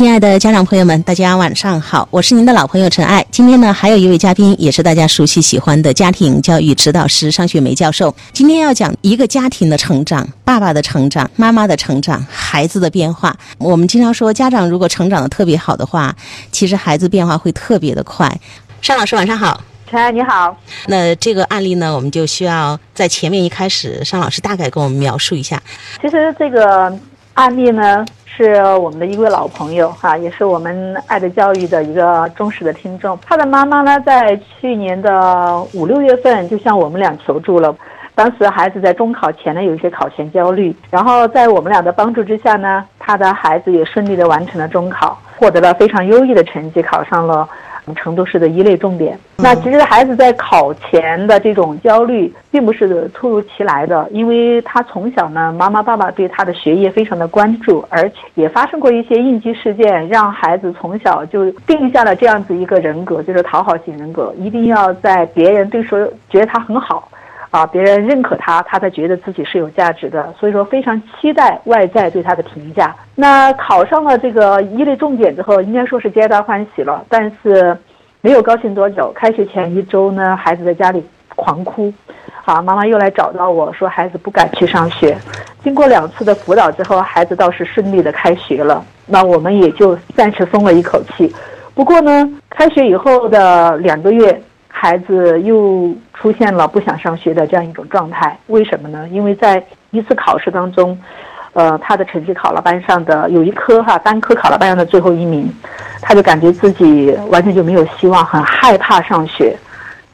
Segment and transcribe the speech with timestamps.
[0.00, 3.22] 亲爱的家长朋友们，大家晚上好，我是您的老朋友陈爱。
[3.30, 8.14] 今天呢，还有一位嘉宾，也是大家熟悉喜欢的家庭教育指导师商雪梅教授。
[8.32, 13.36] 今天要讲一个家庭的成长，爸爸的成长，妈妈的成长，孩子的变化。
[13.58, 16.16] 我们经常说，家长如果成长的特别好的话，
[16.50, 18.34] 其实孩子变化会特别的快。
[18.80, 20.56] 尚老师晚上好，陈爱你好。
[20.86, 25.62] 那这个案例呢，我们就需要在前面一开始，尚老师大概给我们描述一下。
[26.00, 26.90] 其实这个
[27.34, 28.02] 案例呢。
[28.42, 33.18] 是我们的一位老朋友哈，也是我们爱的教育的一个忠实的听众。
[33.26, 37.74] 他的妈妈呢，在去年的五六月份就向我们俩求助了。
[38.14, 47.46] 当时孩子在中考前呢，有一些考前焦虑，然后在我们俩的帮助之下呢，他的孩子也顺利的完成了中考，获得了非常优异的成绩，考上了。
[47.96, 49.18] 成都市的一类重点。
[49.36, 67.08] 那其实孩子在考前的这种焦虑，并不是突如其来的，因为他从小呢，妈妈爸爸对他的学业非常的关注，而且也发生过一些应激事件，让孩子从小就定下了这样子一个人格，就是讨好型人格，一定要在别人对说觉得他很好。
[67.50, 72.94] 啊，别人认可他，他才觉得自己是有价值的，所以说非常期待外在对他的评价。
[73.16, 77.76] 那考上了这个一类重点之后，应该说是皆大欢喜了，但是
[78.20, 79.10] 没有高兴多久。
[79.12, 81.92] 开学前一周呢，孩子在家里狂哭，
[82.40, 85.18] 好，妈妈又来找到我说孩子不敢去上学。
[85.64, 91.34] 经过两次的辅导之后，孩子倒是顺利的开学了，那我们也就暂时松了一口气。
[91.74, 94.40] 不过呢，开学以后的两个月。
[94.82, 99.06] 孩子又出现了不想上学的这样一种状态，为什么呢？
[99.10, 100.98] 因为在一次考试当中，
[101.52, 105.52] 呃，他的成绩考了班上的有一科哈单科考了班上的最后一名，
[106.00, 109.54] 他就感觉自己完全就没有希望，很害怕上学。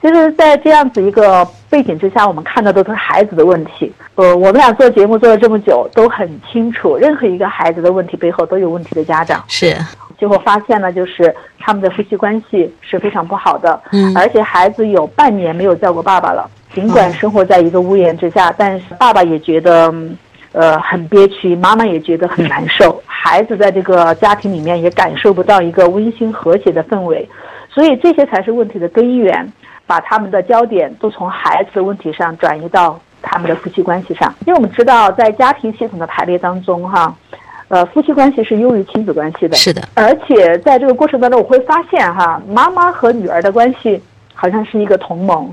[0.00, 3.92] 就是在这样子一个背景之下，我们看到的都是孩子的问题。
[4.14, 9.42] 呃，我们俩做节目做了这么久，都很清楚，任何一个孩子的问题背后都有问题的家长。
[9.48, 9.76] 是。
[10.22, 16.48] 最后发现呢，就是他们的夫妻关系是非常不好的，嗯，而且孩子有半年没有叫过爸爸了。
[16.72, 19.92] 尽管生活在一个屋檐之下，但是爸爸也觉得，
[20.52, 23.02] 呃，很憋屈，妈妈也觉得很难受。
[23.04, 27.28] 孩子在这个家庭里面也感受不到一个温馨和谐的氛围，
[27.68, 29.52] 所以这些才是问题的根源。
[29.88, 37.12] 把他们的焦点都从孩子的问题上转移到他们的夫妻关系上，因为我们知道，在家庭系统的排列当中，哈。
[37.72, 39.80] 呃，夫妻关系是优于亲子关系的，是的。
[39.94, 43.98] 而且在这个过程当中，我会发现哈，妈妈和女儿的关系
[44.34, 45.50] 好像是一个同盟，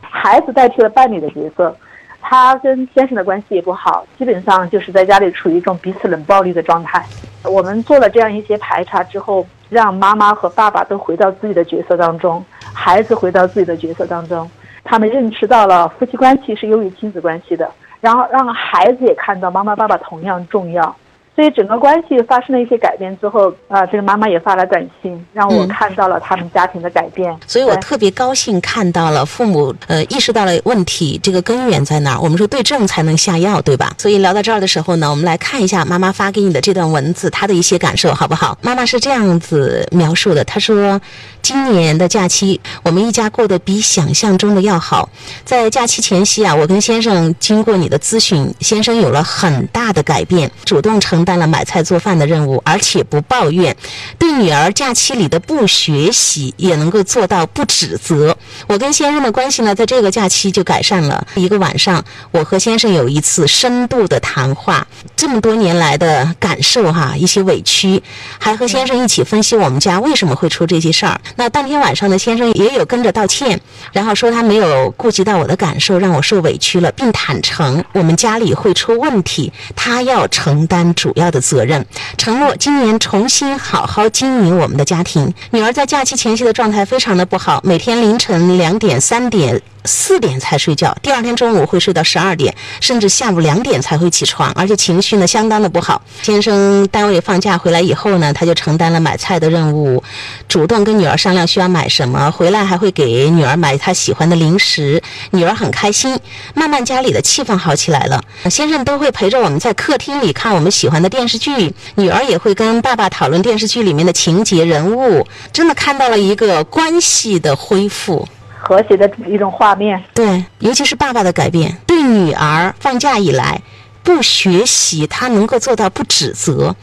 [0.00, 1.76] 孩子代替了伴侣的角色，
[2.22, 7.04] 他跟先生的关系也不好，基本上就是在家里处于一种彼此冷暴力的状态。
[7.44, 14.50] 我们做了这样一些排查之后，让妈妈和爸爸都回到自己的角色当中，孩子回到自己的角色当中，
[14.82, 17.70] 他们认识到了夫妻关系是优于亲子关系的，
[18.00, 20.96] 然后让孩子也看到妈妈爸爸同样重要。
[21.40, 27.34] 所以整个关系发生了一些改变之后，啊，这个妈妈也发了短信，让我看到了他们家庭的改变。
[27.46, 32.20] 所以我特别高兴看到了父母呃意识到了问题，这个根源在哪儿？
[32.20, 33.94] 我们说对症才能下药，对吧？
[33.96, 38.58] 所以聊到这儿的时候呢，我们来看一下妈妈发给你的这段文字，她的一些感受好不好？
[38.60, 41.00] 妈妈是这样子描述的，她说
[41.40, 45.08] ：“今年的假期，我们一家过得比想象中的要好。
[45.46, 53.76] 在假期前夕啊，我跟先生经过你的咨询，先生有了很大的改变，主动承。”承担了买菜做饭的任务，而且不抱怨，
[54.18, 58.36] 对女儿假期里的不学习也能够做到不指责。
[58.66, 61.24] 我跟先生的关系呢，在这个假期就改善了。
[61.36, 68.02] 一个晚上，我和先生有一次深度的谈话，这么多年来的感受哈，一些委屈，
[68.40, 71.20] 还和先生一起分析我们家为什么会出这些事儿。
[71.36, 73.60] 那当天晚上呢，先生也有跟着道歉，
[73.92, 81.12] 然后说他没有顾及到我的感受，让我受委屈了，并坦诚我们家里会出问题，他要承担主。
[81.20, 81.86] 要的责任，
[82.18, 85.32] 承诺今年重新好好经营我们的家庭。
[85.52, 89.62] 女儿在假期前夕的状态非常的不好，每天凌晨两点、三点。
[89.86, 96.02] 四点才睡觉，第二天中午会睡到十二点，甚至下午两点才会起床，而且情绪呢相当的不好。
[96.20, 100.04] 先生单位放假回来以后呢，他就承担了买菜的任务，
[100.46, 106.14] 主动跟女儿商量需要买什么，回来还会给女儿买她喜欢的零食，女儿很开心。
[106.52, 118.26] 慢慢家里的气氛好起来了，先生都会陪着我们在客厅里看我们喜欢的电视剧，女儿也会跟爸爸讨论电视剧里面的情节人物，真的看到了一个关系的恢复。
[118.62, 123.60] 和谐的一种画面，对，尤其是爸爸的改变，对女儿放假以来
[124.02, 126.74] 不学习，他能够做到不指责，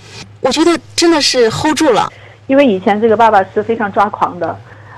[0.42, 2.12] 我觉得真的是 hold 住了。
[2.48, 4.58] 因为以前这个爸爸是非常抓狂的，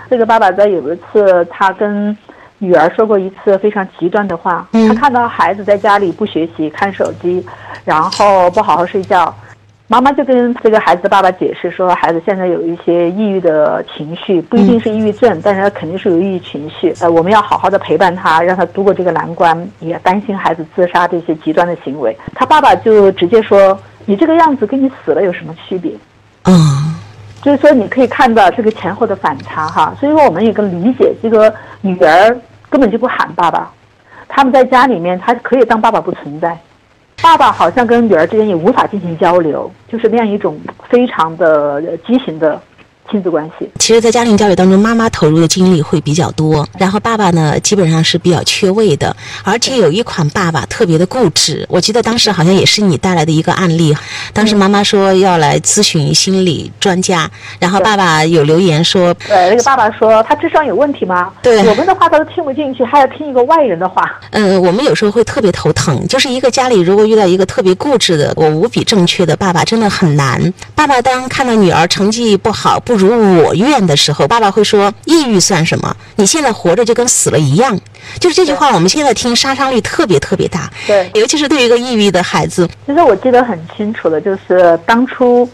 [0.10, 2.18] 这个爸爸在有一次他跟
[2.60, 7.44] 女儿说过一次非常极端的话，她看到孩子在家里不学习，看手机，
[7.86, 9.34] 然后不好好睡觉，
[9.88, 16.94] 妈妈就跟这个孩子的爸爸解释说，孩子现在有一些抑郁的情绪，不一定是抑郁症，但是他肯定是有抑郁情绪。
[17.00, 22.16] 呃，我们要好好的陪伴他，让他度过这个难关，也担心孩子自杀这些极端的行为。
[22.36, 25.92] 他爸爸就直接说：“你这个样子跟你死了有什么区别？”
[26.46, 26.96] 嗯，
[27.42, 29.96] 就是说你可以看到这个前后的反差哈。
[30.00, 32.38] 所以说我们也更理解这个女儿
[32.70, 33.72] 根本就不喊爸爸，
[34.28, 36.58] 他们在家里面，他可以当爸爸不存在。
[37.22, 42.62] 爸爸好像跟女儿之间也无法进行交流，就是那样一种非常的畸形的。
[43.10, 49.16] 亲子关系，其实，在家庭教育当中，妈妈投入的精力会比较多，然后爸爸呢，基本上是比较缺位的。
[49.44, 53.96] 而且有一款爸爸特别的固执，我记得当时好像也是你带来的一个案例。
[54.32, 57.28] 当时妈妈说要来咨询心理专家，
[57.60, 61.32] 然后爸爸有留言说：“对，那个爸爸说他智商有问题吗？
[61.42, 64.20] 对，我们的话他都听不进去，还要听一个外人的话。
[64.30, 70.54] 嗯，我们有时候会特别头疼，就是一个家里如果遇到一个特别固执的、我无比正确的爸爸，真的很难。
[70.76, 72.99] 爸爸当看到女儿成绩不好，不。
[73.00, 75.96] 如我愿的时候，爸爸会说：“抑郁算什么？
[76.18, 77.80] 你现在活着就跟死了一样。”
[78.20, 80.70] 就是这句话，我们现在听杀伤力特别特别大。
[80.86, 82.68] 对，尤其是对于一个抑郁的孩子。
[82.86, 85.48] 其实我记得很清楚的，就是当初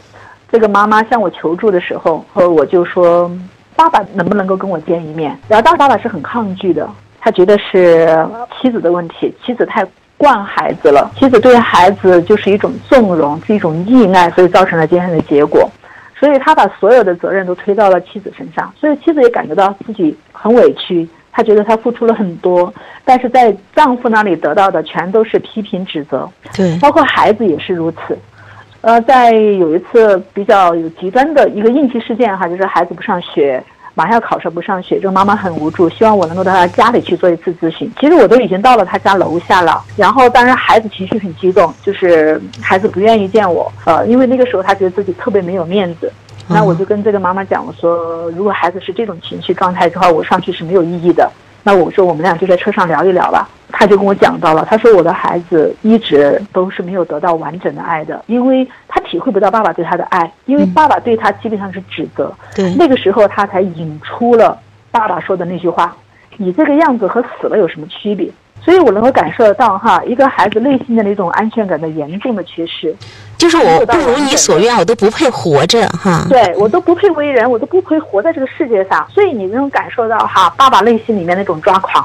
[0.51, 3.31] 这个妈妈向我求助的时候，我就说
[3.75, 6.89] ：“爸爸能不能够跟我见一面？”然后当时爸爸是很抗拒的，
[7.19, 8.27] 他觉得是
[8.59, 9.85] 妻子的问题，妻子太
[10.17, 15.69] 惯孩子了，妻子对孩子就是一种纵容，是一种溺爱，所以造成了今天的结果。
[16.25, 22.73] 所以他把所有的责任都推到了妻子身上，所以妻子也感觉到自己很委屈，她觉得她付出了很多，
[23.03, 28.17] 但是在丈夫那里得到的全都是批评指责，对，包括孩子也是如此。
[28.81, 33.63] 呃，在有一次比较有极端的一个应急事件哈，就是孩子不上学。
[33.95, 37.89] 马上要考试不上学，这个妈妈很无助，希望我能够到她家里去做一次咨询。
[37.99, 46.11] 其实我都已经到了她家楼下了，然后当然孩子情绪很激动，就是孩子不愿意见我，呃，因为那个时候他觉得自己特别没有面子。
[46.47, 51.31] 那我就跟这个妈妈讲，我说如果孩子是这种情绪状态的话，我上去是没有意义的。
[51.63, 53.49] 那我说我们俩就在车上聊一聊吧。
[53.71, 62.33] 他就跟我讲到了，他说我的孩子一直都是没有得到完整的爱的，因为他体会不到爸爸对他的爱，因为爸爸对他基本上是指责。
[62.55, 64.57] 对，那个时候他才引出了
[64.91, 65.95] 爸爸说的那句话
[66.37, 68.29] ：“你这个样子和死了有什么区别？”
[68.63, 72.95] 所以我能够感受得到哈，一个孩子内心的那种安全感的严重的缺失。
[73.37, 76.25] 就是我不如你所愿，我都不配活着哈。
[76.29, 79.05] 对我都不配为人，我都不配活在这个世界上。
[79.11, 82.03] 所以你能感受到哈，爸爸内心里面那种抓狂。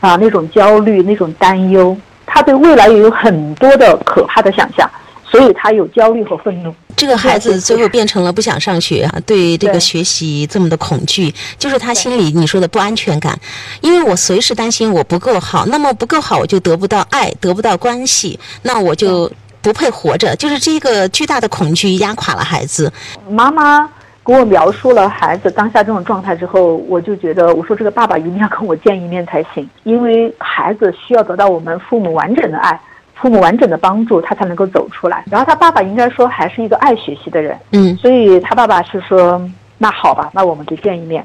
[0.00, 1.96] 啊，那种焦虑，那种担忧，
[2.26, 4.88] 他对未来也有很多的可怕的想象，
[5.28, 6.72] 所以他有焦虑和愤怒。
[6.96, 13.38] 这个孩子最后变成了不想上学啊，对这个学习这么的恐惧，就是他心里你说的不安全感。
[13.80, 19.30] 因为我随时担心我不够好，那么不够好我就得不到爱，得不到关系，那我就
[19.60, 20.34] 不配活着。
[20.36, 22.92] 就是这个巨大的恐惧压垮了孩子。
[23.28, 23.88] 妈妈。
[24.28, 32.78] 给我描述了孩子当下这种状态之后，我就觉得，我说这个爸爸一定要跟我见一面才行，因为孩子需要得到我们父母完整的爱，
[33.14, 35.24] 父母完整的帮助，他才能够走出来。
[35.30, 39.40] 然后他爸爸应该说还是一个爱学习的人，嗯，所以他爸爸是说，
[39.78, 41.24] 那好吧，那我们就见一面。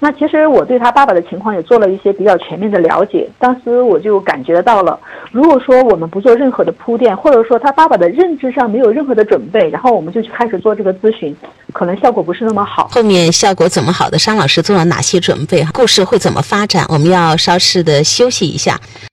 [0.00, 4.98] 那其实我对他爸爸的情况也做了一些比较全面的了解，当时我就感觉到了，
[5.32, 11.34] 如果说我们不做任何的铺垫，或者说他爸爸的认知上没有任何的准备，然后我们就去开始做这个咨询，
[11.72, 12.86] 可能效果不是那么好。
[12.92, 14.16] 后面效果怎么好的？
[14.16, 15.64] 商老师做了哪些准备？
[15.74, 16.86] 故事会怎么发展？
[16.88, 18.78] 我们要稍事的休息一下。